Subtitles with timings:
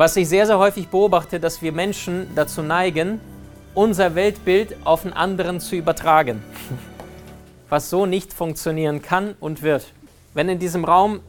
[0.00, 3.20] Was ich sehr, sehr häufig beobachte, dass wir Menschen dazu neigen,
[3.74, 6.42] unser Weltbild auf einen anderen zu übertragen.
[7.68, 9.92] Was so nicht funktionieren kann und wird.
[10.32, 11.20] Wenn in diesem Raum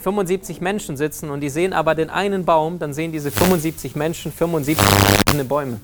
[0.00, 4.32] 75 Menschen sitzen und die sehen aber den einen Baum, dann sehen diese 75 Menschen
[4.32, 5.78] 75 verschiedene Bäume.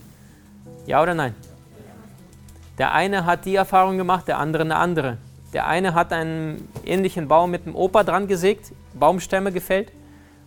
[0.87, 1.35] Ja oder nein?
[2.79, 5.19] Der eine hat die Erfahrung gemacht, der andere eine andere.
[5.53, 9.93] Der eine hat einen ähnlichen Baum mit einem Opa dran gesägt, Baumstämme gefällt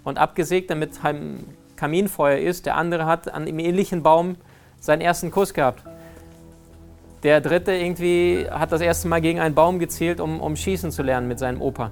[0.05, 1.43] und abgesägt, damit ein
[1.75, 2.65] Kaminfeuer ist.
[2.65, 4.37] Der andere hat an einem ähnlichen Baum
[4.79, 5.83] seinen ersten Kuss gehabt.
[7.23, 11.03] Der dritte irgendwie hat das erste Mal gegen einen Baum gezielt, um, um schießen zu
[11.03, 11.91] lernen mit seinem Opa.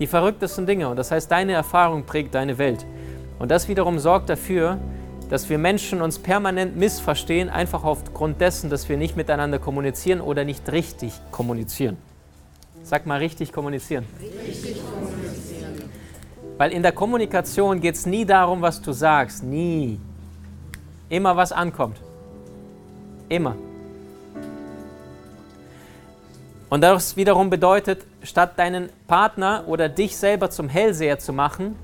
[0.00, 0.88] Die verrücktesten Dinge.
[0.88, 2.84] Und das heißt, deine Erfahrung prägt deine Welt.
[3.38, 4.78] Und das wiederum sorgt dafür,
[5.30, 10.44] dass wir Menschen uns permanent missverstehen, einfach aufgrund dessen, dass wir nicht miteinander kommunizieren oder
[10.44, 11.96] nicht richtig kommunizieren.
[12.82, 14.06] Sag mal richtig kommunizieren.
[14.20, 14.97] Richtig kommunizieren.
[16.58, 19.42] Weil in der Kommunikation geht es nie darum, was du sagst.
[19.42, 19.98] Nie.
[21.08, 21.98] Immer was ankommt.
[23.28, 23.54] Immer.
[26.68, 31.76] Und das wiederum bedeutet, statt deinen Partner oder dich selber zum Hellseher zu machen,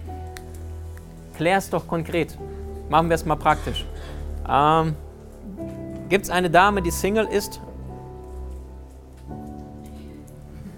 [1.37, 2.37] klär es doch konkret.
[2.91, 3.87] Machen wir es mal praktisch.
[4.47, 4.95] Ähm,
[6.11, 7.61] Gibt es eine Dame, die Single ist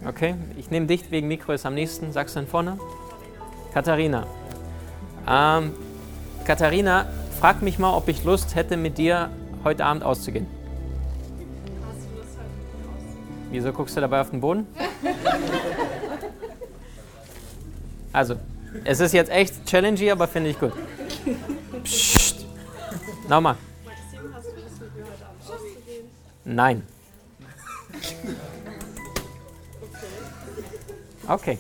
[0.07, 2.13] Okay, ich nehme dich wegen Mikro ist am nächsten.
[2.13, 2.79] Sagst du denn vorne?
[3.77, 4.27] Katharina.
[5.29, 5.75] Ähm,
[6.47, 7.05] Katharina,
[7.39, 9.29] frag mich mal, ob ich Lust hätte, mit dir
[9.65, 10.47] heute Abend auszugehen.
[11.87, 13.51] Hast du Lust, mit mir auszugehen?
[13.51, 14.67] Wieso guckst du dabei auf den Boden?
[18.15, 18.37] Also,
[18.85, 20.73] es ist jetzt echt challenging, aber finde ich gut.
[21.85, 22.47] Psst.
[23.29, 23.57] Nochmal.
[23.85, 26.07] Maxim, hast du Lust, mit mir heute Abend auszugehen?
[26.47, 26.83] Nein.
[31.29, 31.59] Okay.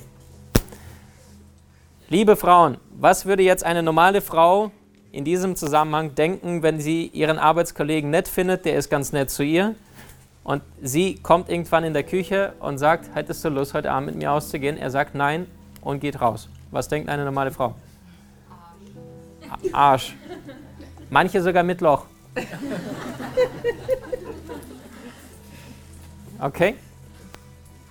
[2.08, 4.70] Liebe Frauen, was würde jetzt eine normale Frau
[5.10, 9.42] in diesem Zusammenhang denken, wenn sie ihren Arbeitskollegen nett findet, der ist ganz nett zu
[9.42, 9.74] ihr,
[10.44, 14.14] und sie kommt irgendwann in der Küche und sagt, hättest du Lust, heute Abend mit
[14.14, 14.78] mir auszugehen?
[14.78, 15.48] Er sagt nein
[15.80, 16.48] und geht raus.
[16.70, 17.74] Was denkt eine normale Frau?
[19.50, 19.72] Arsch.
[19.72, 20.14] Arsch.
[21.10, 22.06] Manche sogar mit Loch.
[26.38, 26.76] Okay?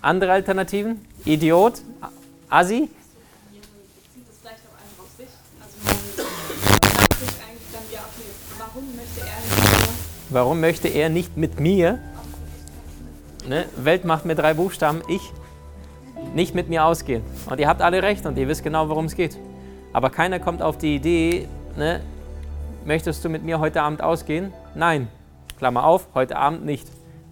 [0.01, 1.05] Andere Alternativen?
[1.25, 1.81] Idiot?
[2.47, 2.89] Assi?
[10.29, 11.99] Warum möchte er nicht mit mir?
[13.47, 13.65] Ne?
[13.77, 15.21] Welt macht mir drei Buchstaben, ich
[16.33, 17.23] nicht mit mir ausgehen.
[17.49, 19.37] Und ihr habt alle recht und ihr wisst genau, worum es geht.
[19.93, 21.47] Aber keiner kommt auf die Idee,
[21.77, 22.01] ne?
[22.83, 24.51] möchtest du mit mir heute Abend ausgehen?
[24.73, 25.07] Nein.
[25.57, 26.85] Klammer auf, heute Abend nicht.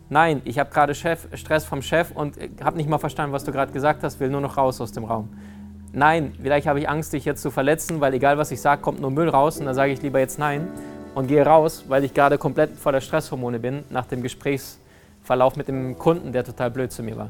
[0.10, 3.74] Nein, ich habe gerade Stress vom Chef und habe nicht mal verstanden, was du gerade
[3.74, 5.28] gesagt hast, will nur noch raus aus dem Raum.
[5.92, 9.02] Nein, vielleicht habe ich Angst, dich jetzt zu verletzen, weil egal was ich sage, kommt
[9.02, 10.70] nur Müll raus und dann sage ich lieber jetzt nein
[11.16, 15.68] und gehe raus, weil ich gerade komplett vor der Stresshormone bin nach dem Gesprächsverlauf mit
[15.68, 17.29] dem Kunden, der total blöd zu mir war.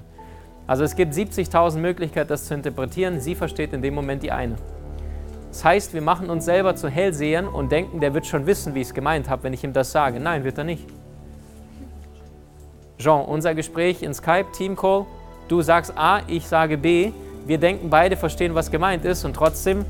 [0.66, 3.20] Also es gibt 70.000 Möglichkeiten, das zu interpretieren.
[3.20, 4.56] Sie versteht in dem Moment die eine.
[5.50, 8.82] Das heißt, wir machen uns selber zu Hellsehern und denken, der wird schon wissen, wie
[8.82, 10.20] ich es gemeint habe, wenn ich ihm das sage.
[10.20, 10.88] Nein, wird er nicht.
[12.98, 15.06] Jean, unser Gespräch in Skype, Team Call,
[15.50, 17.12] du sagst A, ich sage B,
[17.46, 19.86] wir denken beide verstehen, was gemeint ist und trotzdem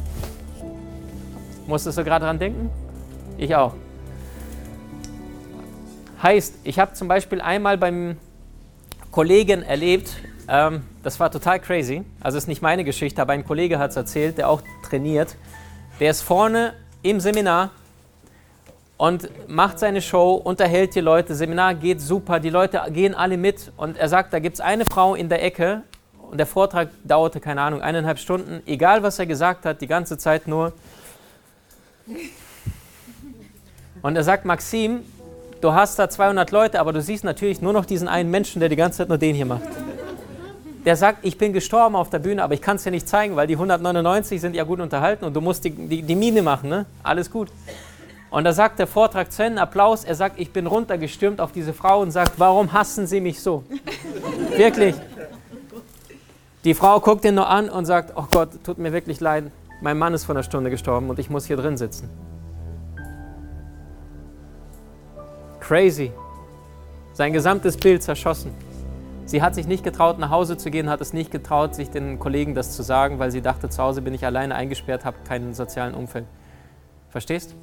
[1.67, 2.69] musstest du gerade dran denken?
[3.37, 3.73] Ich auch.
[6.23, 8.15] Heißt, ich habe zum Beispiel einmal beim
[9.11, 10.15] Kollegen erlebt,
[10.47, 13.97] ähm, das war total crazy, also ist nicht meine Geschichte, aber ein Kollege hat es
[13.97, 15.35] erzählt, der auch trainiert,
[15.99, 17.71] der ist vorne im Seminar
[18.95, 23.73] und macht seine Show, unterhält die Leute, Seminar geht super, die Leute gehen alle mit
[23.75, 25.81] und er sagt, da gibt es eine Frau in der Ecke
[26.31, 30.17] und der Vortrag dauerte, keine Ahnung, eineinhalb Stunden, egal was er gesagt hat, die ganze
[30.17, 30.71] Zeit nur.
[34.01, 35.03] Und er sagt, Maxim,
[35.63, 38.69] du hast da 200 Leute, aber du siehst natürlich nur noch diesen einen Menschen, der
[38.69, 39.63] die ganze Zeit nur den hier macht.
[40.85, 43.37] Der sagt, ich bin gestorben auf der Bühne, aber ich kann es dir nicht zeigen,
[43.37, 46.69] weil die 199 sind ja gut unterhalten und du musst die, die, die Mine machen,
[46.69, 46.85] ne?
[47.01, 47.47] Alles gut.
[48.29, 51.71] Und da sagt der Vortrag zu Ende, Applaus, er sagt, ich bin runtergestürmt auf diese
[51.71, 53.63] Frau und sagt, warum hassen Sie mich so?
[54.57, 54.95] wirklich.
[56.65, 59.45] Die Frau guckt ihn nur an und sagt, oh Gott, tut mir wirklich leid,
[59.81, 62.09] mein Mann ist vor einer Stunde gestorben und ich muss hier drin sitzen.
[65.63, 66.11] Crazy.
[67.13, 68.51] Sein gesamtes Bild zerschossen.
[69.25, 72.19] Sie hat sich nicht getraut, nach Hause zu gehen, hat es nicht getraut, sich den
[72.19, 75.53] Kollegen das zu sagen, weil sie dachte, zu Hause bin ich alleine eingesperrt, habe keinen
[75.53, 76.25] sozialen Umfeld.
[77.11, 77.55] Verstehst?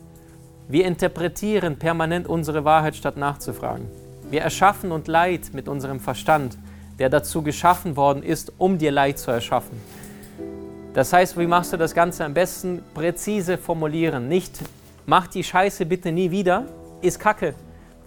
[0.67, 3.87] Wir interpretieren permanent unsere Wahrheit, statt nachzufragen.
[4.31, 6.57] Wir erschaffen und Leid mit unserem Verstand,
[6.99, 9.79] der dazu geschaffen worden ist, um dir Leid zu erschaffen.
[10.95, 12.83] Das heißt, wie machst du das Ganze am besten?
[12.95, 14.27] Präzise formulieren.
[14.27, 14.59] Nicht,
[15.05, 16.65] mach die Scheiße bitte nie wieder,
[17.03, 17.55] ist Kacke.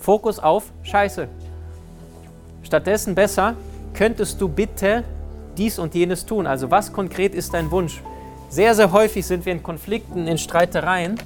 [0.03, 1.29] Fokus auf Scheiße.
[2.61, 3.55] Stattdessen besser,
[3.93, 5.05] könntest du bitte
[5.57, 6.45] dies und jenes tun?
[6.45, 8.01] Also was konkret ist dein Wunsch?
[8.49, 11.17] Sehr, sehr häufig sind wir in Konflikten, in Streitereien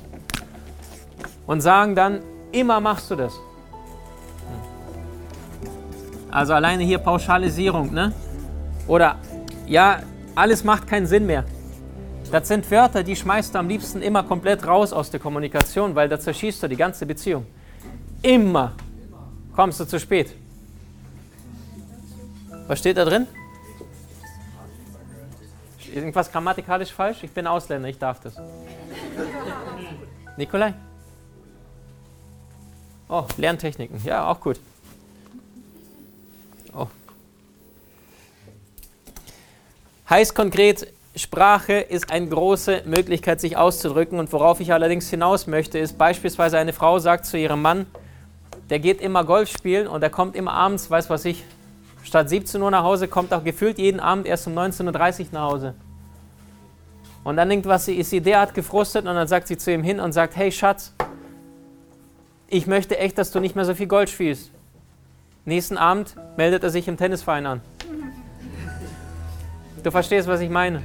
[1.47, 2.19] und sagen dann,
[2.51, 3.33] immer machst du das.
[6.30, 8.13] Also alleine hier Pauschalisierung, ne?
[8.88, 9.15] Oder
[9.65, 10.01] ja,
[10.35, 11.45] alles macht keinen Sinn mehr.
[12.31, 16.09] Das sind Wörter, die schmeißt du am liebsten immer komplett raus aus der Kommunikation, weil
[16.09, 17.47] da zerschießt du die ganze Beziehung.
[18.21, 18.73] Immer
[19.55, 20.33] kommst du zu spät.
[22.67, 23.27] Was steht da drin?
[25.93, 27.23] Irgendwas grammatikalisch falsch?
[27.23, 28.35] Ich bin Ausländer, ich darf das.
[30.35, 30.73] Nikolai?
[33.09, 34.01] Oh, Lerntechniken.
[34.03, 34.59] Ja, auch gut.
[36.73, 36.87] Oh.
[40.09, 44.19] Heißt konkret, Sprache ist eine große Möglichkeit, sich auszudrücken.
[44.19, 47.87] Und worauf ich allerdings hinaus möchte, ist beispielsweise eine Frau sagt zu ihrem Mann,
[48.69, 51.43] der geht immer Golf spielen und der kommt immer abends, weiß was ich,
[52.03, 55.51] statt 17 Uhr nach Hause, kommt auch gefühlt jeden Abend erst um 19.30 Uhr nach
[55.51, 55.75] Hause.
[57.23, 59.83] Und dann denkt, was sie ist sie derart gefrustet und dann sagt sie zu ihm
[59.83, 60.93] hin und sagt, hey Schatz,
[62.47, 64.51] ich möchte echt, dass du nicht mehr so viel Golf spielst.
[65.43, 67.61] Nächsten Abend meldet er sich im Tennisverein an.
[69.83, 70.81] Du verstehst, was ich meine.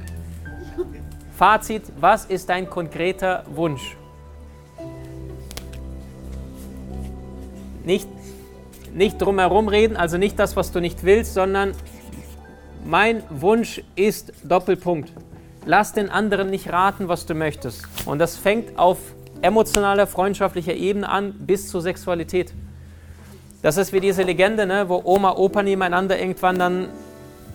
[1.35, 3.97] Fazit, was ist dein konkreter Wunsch?
[7.83, 8.07] Nicht,
[8.93, 11.73] nicht drumherum reden, also nicht das, was du nicht willst, sondern
[12.85, 15.11] mein Wunsch ist Doppelpunkt.
[15.65, 17.87] Lass den anderen nicht raten, was du möchtest.
[18.05, 18.97] Und das fängt auf
[19.41, 22.53] emotionaler, freundschaftlicher Ebene an bis zur Sexualität.
[23.61, 26.87] Das ist wie diese Legende, ne, wo Oma, Opa nebeneinander irgendwann dann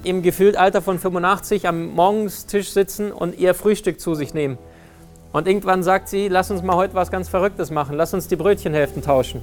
[0.04, 4.56] im gefühlt Alter von 85 am Morgenstisch sitzen und ihr Frühstück zu sich nehmen.
[5.32, 8.36] Und irgendwann sagt sie, lass uns mal heute was ganz Verrücktes machen, lass uns die
[8.36, 9.42] Brötchenhälften tauschen.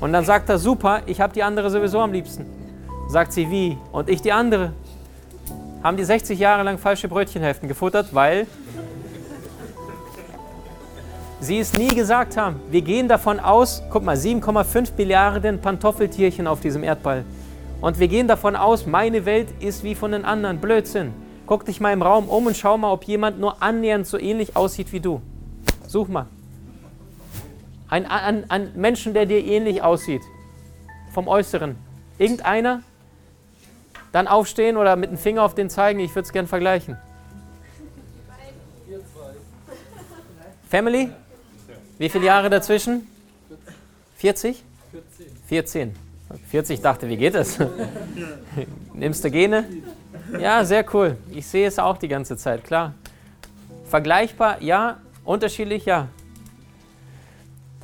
[0.00, 2.46] Und dann sagt er, super, ich habe die andere sowieso am liebsten.
[3.08, 3.78] Sagt sie, wie?
[3.92, 4.72] Und ich die andere.
[5.82, 8.46] Haben die 60 Jahre lang falsche Brötchenhälften gefuttert, weil
[11.40, 12.60] sie es nie gesagt haben.
[12.70, 17.24] Wir gehen davon aus, guck mal, 7,5 Milliarden Pantoffeltierchen auf diesem Erdball.
[17.80, 20.58] Und wir gehen davon aus, meine Welt ist wie von den anderen.
[20.58, 21.12] Blödsinn.
[21.46, 24.56] Guck dich mal im Raum um und schau mal, ob jemand nur annähernd so ähnlich
[24.56, 25.20] aussieht wie du.
[25.86, 26.26] Such mal.
[27.94, 30.22] Ein, ein, ein Menschen, der dir ähnlich aussieht.
[31.12, 31.76] Vom Äußeren.
[32.18, 32.82] Irgendeiner?
[34.10, 36.00] Dann aufstehen oder mit dem Finger auf den zeigen.
[36.00, 36.96] Ich würde es gern vergleichen.
[40.68, 41.12] Family?
[41.98, 43.06] Wie viele Jahre dazwischen?
[44.16, 44.64] 40?
[45.46, 45.94] 14.
[46.50, 47.60] 40 dachte, wie geht das?
[48.92, 49.68] Nimmst du Gene?
[50.40, 51.16] Ja, sehr cool.
[51.30, 52.92] Ich sehe es auch die ganze Zeit, klar.
[53.84, 55.00] Vergleichbar, ja.
[55.24, 56.08] Unterschiedlich, ja.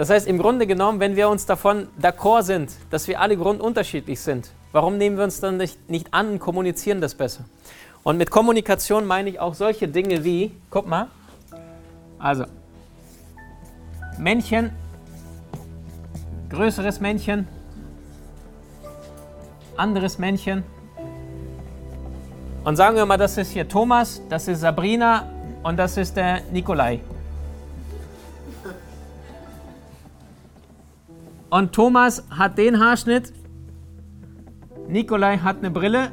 [0.01, 4.19] Das heißt, im Grunde genommen, wenn wir uns davon d'accord sind, dass wir alle grundunterschiedlich
[4.19, 7.45] sind, warum nehmen wir uns dann nicht, nicht an und kommunizieren das besser?
[8.03, 11.09] Und mit Kommunikation meine ich auch solche Dinge wie, guck mal,
[12.19, 12.47] also
[14.17, 14.71] Männchen,
[16.49, 17.47] größeres Männchen,
[19.77, 20.63] anderes Männchen.
[22.65, 25.31] Und sagen wir mal, das ist hier Thomas, das ist Sabrina
[25.63, 27.01] und das ist der Nikolai.
[31.51, 33.33] Und Thomas hat den Haarschnitt,
[34.87, 36.13] Nikolai hat eine Brille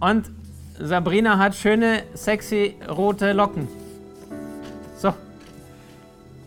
[0.00, 0.30] und
[0.80, 3.68] Sabrina hat schöne, sexy rote Locken.
[4.96, 5.12] So.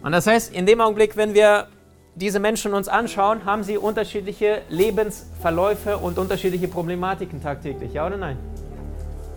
[0.03, 1.67] Und das heißt, in dem Augenblick, wenn wir
[2.15, 8.37] diese Menschen uns anschauen, haben sie unterschiedliche Lebensverläufe und unterschiedliche Problematiken tagtäglich, ja oder nein?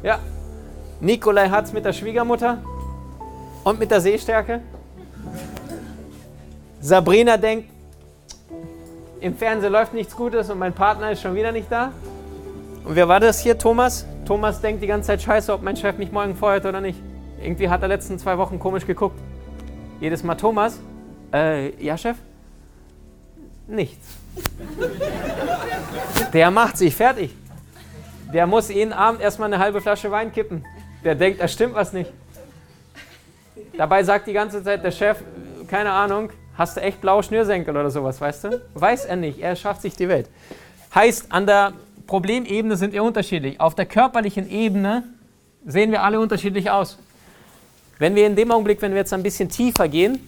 [0.02, 0.18] Ja.
[1.00, 2.62] Nikolai hat es mit der Schwiegermutter
[3.64, 4.62] und mit der Sehstärke.
[6.88, 7.68] Sabrina denkt,
[9.20, 11.92] im Fernsehen läuft nichts Gutes und mein Partner ist schon wieder nicht da.
[12.84, 14.06] Und wer war das hier, Thomas?
[14.24, 16.98] Thomas denkt die ganze Zeit scheiße, ob mein Chef mich morgen feuert oder nicht.
[17.42, 19.18] Irgendwie hat er letzten zwei Wochen komisch geguckt.
[20.00, 20.80] Jedes Mal Thomas,
[21.32, 22.16] äh, ja Chef?
[23.66, 24.06] Nichts.
[26.32, 27.34] Der macht sich fertig.
[28.32, 30.64] Der muss jeden Abend erstmal eine halbe Flasche Wein kippen.
[31.04, 32.10] Der denkt, da stimmt was nicht.
[33.76, 35.18] Dabei sagt die ganze Zeit der Chef,
[35.68, 38.62] keine Ahnung, hast du echt blaue Schnürsenkel oder sowas, weißt du?
[38.74, 40.28] Weiß er nicht, er schafft sich die Welt.
[40.94, 41.72] Heißt, an der
[42.08, 43.60] Problemebene sind wir unterschiedlich.
[43.60, 45.04] Auf der körperlichen Ebene
[45.64, 46.98] sehen wir alle unterschiedlich aus.
[47.98, 50.18] Wenn wir in dem Augenblick, wenn wir jetzt ein bisschen tiefer gehen,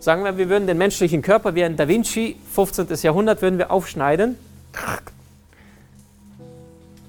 [0.00, 2.86] sagen wir, wir würden den menschlichen Körper wie ein Da Vinci, 15.
[3.02, 4.38] Jahrhundert, würden wir aufschneiden,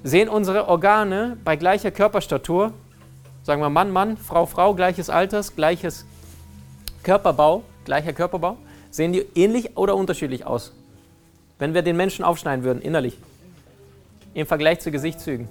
[0.03, 2.73] sehen unsere Organe bei gleicher Körperstatur,
[3.43, 6.05] sagen wir Mann, Mann, Frau, Frau, gleiches Alters, gleiches
[7.03, 8.57] Körperbau, gleicher Körperbau,
[8.91, 10.73] sehen die ähnlich oder unterschiedlich aus?
[11.57, 13.17] Wenn wir den Menschen aufschneiden würden, innerlich,
[14.35, 15.49] im Vergleich zu Gesichtszügen.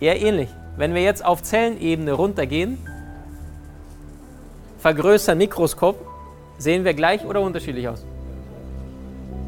[0.00, 0.48] Eher ähnlich.
[0.76, 2.78] Wenn wir jetzt auf Zellenebene runtergehen,
[4.78, 6.04] vergrößern Mikroskop,
[6.58, 8.04] sehen wir gleich oder unterschiedlich aus.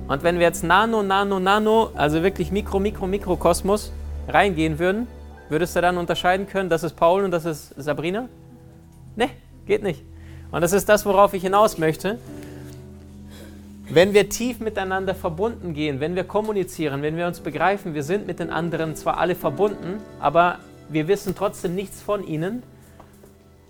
[0.07, 3.93] Und wenn wir jetzt Nano, Nano, Nano, also wirklich Mikro, Mikro, Mikrokosmos
[4.29, 5.09] reingehen würden,
[5.49, 8.29] würdest du dann unterscheiden können, das ist Paul und das ist Sabrina?
[9.17, 9.31] Ne,
[9.67, 10.05] geht nicht.
[10.51, 12.19] Und das ist das, worauf ich hinaus möchte.
[13.91, 18.27] Wenn wir tief miteinander verbunden gehen, wenn wir kommunizieren, wenn wir uns begreifen, wir sind
[18.27, 20.59] mit den anderen zwar alle verbunden, aber
[20.91, 22.63] wir wissen trotzdem nichts von ihnen,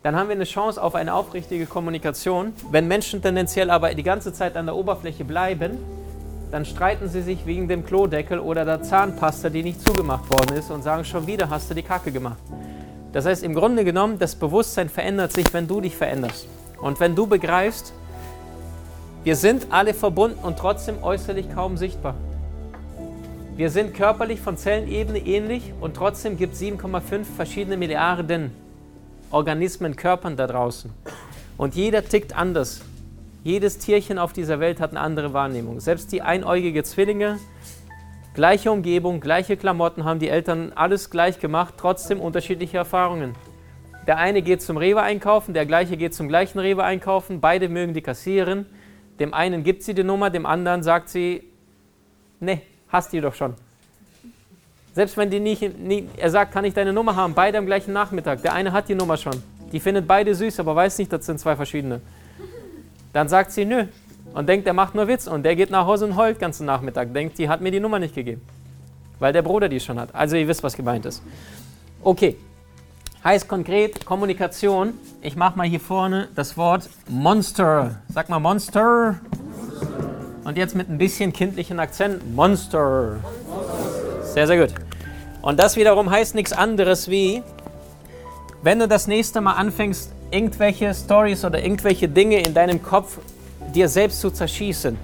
[0.02, 2.52] dann haben wir eine Chance auf eine aufrichtige Kommunikation.
[2.70, 5.78] Wenn Menschen tendenziell aber die ganze Zeit an der Oberfläche bleiben,
[6.50, 10.70] dann streiten sie sich wegen dem Klodeckel oder der Zahnpasta, die nicht zugemacht worden ist
[10.70, 12.38] und sagen, schon wieder hast du die Kacke gemacht.
[13.12, 16.46] Das heißt, im Grunde genommen, das Bewusstsein verändert sich, wenn du dich veränderst.
[16.80, 17.92] Und wenn du begreifst,
[19.24, 22.14] wir sind alle verbunden und trotzdem äußerlich kaum sichtbar.
[23.56, 28.52] Wir sind körperlich von Zellenebene ähnlich und trotzdem gibt es 7,5 verschiedene Milliarden
[29.30, 30.90] Organismen, Körpern da draußen.
[31.56, 32.80] Und jeder tickt anders.
[33.42, 35.80] Jedes Tierchen auf dieser Welt hat eine andere Wahrnehmung.
[35.80, 37.38] Selbst die einäugige Zwillinge,
[38.34, 43.34] gleiche Umgebung, gleiche Klamotten, haben die Eltern alles gleich gemacht, trotzdem unterschiedliche Erfahrungen.
[44.08, 47.92] Der eine geht zum Rewe einkaufen, der gleiche geht zum gleichen Rewe einkaufen, beide mögen
[47.92, 48.64] die kassieren.
[49.20, 51.44] Dem einen gibt sie die Nummer, dem anderen sagt sie,
[52.40, 53.54] ne, hast die doch schon.
[54.94, 57.92] Selbst wenn die nicht, nie, er sagt, kann ich deine Nummer haben, beide am gleichen
[57.92, 58.40] Nachmittag.
[58.40, 59.42] Der eine hat die Nummer schon.
[59.72, 62.00] Die findet beide süß, aber weiß nicht, das sind zwei verschiedene.
[63.12, 63.84] Dann sagt sie nö
[64.32, 66.64] und denkt, er macht nur Witz und der geht nach Hause und heult den ganzen
[66.64, 67.12] Nachmittag.
[67.12, 68.40] Denkt, die hat mir die Nummer nicht gegeben,
[69.18, 70.14] weil der Bruder die schon hat.
[70.14, 71.22] Also ihr wisst, was gemeint ist.
[72.02, 72.38] Okay,
[73.24, 74.94] heißt konkret Kommunikation.
[75.22, 77.96] Ich mache mal hier vorne das Wort Monster.
[78.08, 79.18] Sag mal Monster.
[80.44, 83.16] Und jetzt mit ein bisschen kindlichen Akzent Monster.
[84.22, 84.74] Sehr, sehr gut.
[85.42, 87.42] Und das wiederum heißt nichts anderes wie,
[88.62, 93.18] wenn du das nächste Mal anfängst, irgendwelche Stories oder irgendwelche Dinge in deinem Kopf
[93.74, 94.96] dir selbst zu zerschießen,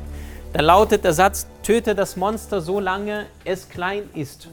[0.52, 4.49] dann lautet der Satz, töte das Monster so lange es klein ist.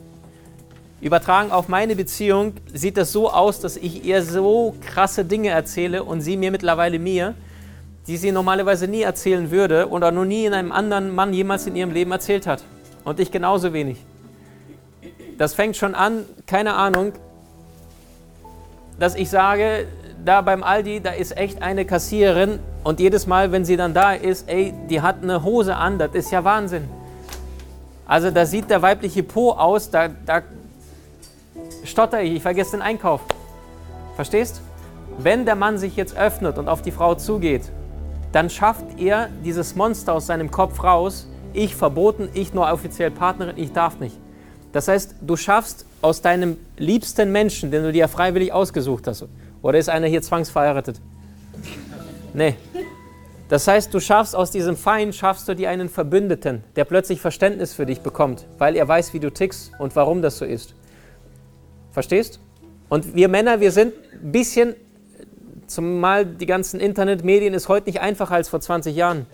[1.01, 6.03] Übertragen auf meine Beziehung sieht das so aus, dass ich ihr so krasse Dinge erzähle
[6.03, 7.34] und sie mir mittlerweile mir,
[8.05, 11.75] die sie normalerweise nie erzählen würde oder noch nie in einem anderen Mann jemals in
[11.75, 12.63] ihrem Leben erzählt hat.
[13.03, 13.98] Und ich genauso wenig.
[15.39, 17.13] Das fängt schon an, keine Ahnung,
[19.00, 19.88] dass ich sage,
[20.24, 24.13] da beim Aldi, da ist echt eine Kassiererin und jedes Mal, wenn sie dann da
[24.13, 26.88] ist, ey, die hat eine Hose an, das ist ja Wahnsinn.
[28.05, 30.43] Also da sieht der weibliche Po aus, da, da
[31.83, 33.21] stotter ich, ich vergesse den Einkauf.
[34.15, 34.61] Verstehst?
[35.17, 37.71] Wenn der Mann sich jetzt öffnet und auf die Frau zugeht,
[38.31, 41.27] dann schafft er dieses Monster aus seinem Kopf raus.
[41.53, 44.17] Ich verboten, ich nur offiziell Partnerin, ich darf nicht.
[44.71, 49.25] Das heißt, du schaffst aus deinem liebsten Menschen, den du dir freiwillig ausgesucht hast,
[49.61, 51.01] oder ist einer hier zwangsverheiratet?
[52.33, 52.55] Nee.
[53.50, 57.73] Das heißt, du schaffst aus diesem Feind, schaffst du dir einen Verbündeten, der plötzlich Verständnis
[57.73, 60.73] für dich bekommt, weil er weiß, wie du tickst und warum das so ist.
[61.91, 62.39] Verstehst?
[62.89, 64.75] Und wir Männer, wir sind ein bisschen,
[65.67, 69.25] zumal die ganzen Internetmedien ist heute nicht einfacher als vor 20 Jahren.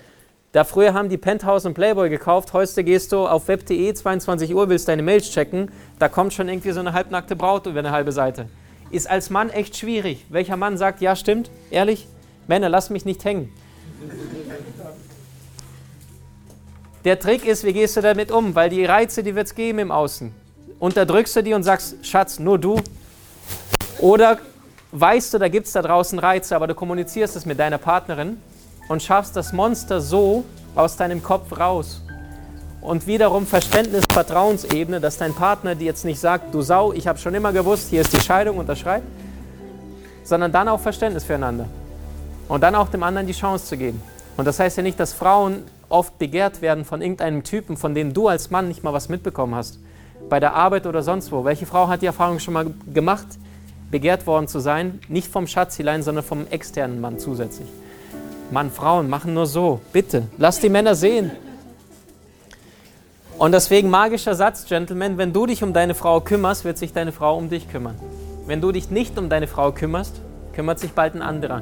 [0.51, 4.69] Da früher haben die Penthouse und Playboy gekauft, heute gehst du auf web.de, 22 Uhr,
[4.69, 8.11] willst deine Mails checken, da kommt schon irgendwie so eine halbnackte Braut über eine halbe
[8.11, 8.47] Seite.
[8.89, 10.25] Ist als Mann echt schwierig.
[10.29, 12.07] Welcher Mann sagt, ja stimmt, ehrlich,
[12.47, 13.51] Männer, lass mich nicht hängen.
[17.03, 18.55] Der Trick ist, wie gehst du damit um?
[18.55, 20.33] Weil die Reize, die wird es geben im Außen.
[20.79, 22.79] Unterdrückst du die und sagst, Schatz, nur du?
[23.99, 24.37] Oder
[24.91, 28.37] weißt du, da gibt es da draußen Reize, aber du kommunizierst es mit deiner Partnerin
[28.87, 30.43] und schaffst das Monster so
[30.75, 32.01] aus deinem Kopf raus.
[32.81, 37.17] Und wiederum Verständnis, Vertrauensebene, dass dein Partner dir jetzt nicht sagt, du Sau, ich habe
[37.17, 39.01] schon immer gewusst, hier ist die Scheidung, unterschreib,
[40.23, 41.65] sondern dann auch Verständnis füreinander.
[42.47, 44.01] Und dann auch dem anderen die Chance zu geben.
[44.37, 48.13] Und das heißt ja nicht, dass Frauen oft begehrt werden von irgendeinem Typen, von dem
[48.13, 49.79] du als Mann nicht mal was mitbekommen hast.
[50.29, 51.45] Bei der Arbeit oder sonst wo.
[51.45, 53.27] Welche Frau hat die Erfahrung schon mal gemacht,
[53.91, 57.67] begehrt worden zu sein, nicht vom Schatzilein, sondern vom externen Mann zusätzlich.
[58.51, 59.81] Mann, Frauen machen nur so.
[59.93, 61.31] Bitte, lass die Männer sehen.
[63.37, 67.11] Und deswegen magischer Satz, Gentlemen, wenn du dich um deine Frau kümmerst, wird sich deine
[67.11, 67.95] Frau um dich kümmern.
[68.47, 70.21] Wenn du dich nicht um deine Frau kümmerst,
[70.53, 71.61] kümmert sich bald ein anderer.